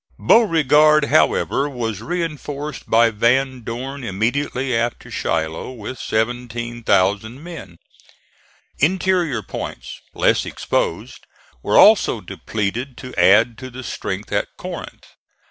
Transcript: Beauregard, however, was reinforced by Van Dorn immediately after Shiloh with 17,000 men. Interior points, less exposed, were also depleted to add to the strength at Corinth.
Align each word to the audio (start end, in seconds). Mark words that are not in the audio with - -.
Beauregard, 0.17 1.05
however, 1.05 1.69
was 1.69 2.01
reinforced 2.01 2.89
by 2.89 3.11
Van 3.11 3.61
Dorn 3.61 4.03
immediately 4.03 4.75
after 4.75 5.11
Shiloh 5.11 5.69
with 5.73 5.99
17,000 5.99 7.43
men. 7.43 7.77
Interior 8.79 9.43
points, 9.43 10.01
less 10.15 10.43
exposed, 10.43 11.27
were 11.61 11.77
also 11.77 12.19
depleted 12.19 12.97
to 12.97 13.13
add 13.15 13.59
to 13.59 13.69
the 13.69 13.83
strength 13.83 14.31
at 14.31 14.47
Corinth. 14.57 15.05